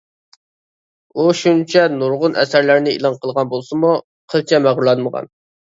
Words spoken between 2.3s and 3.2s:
ئەسەرلەرنى ئېلان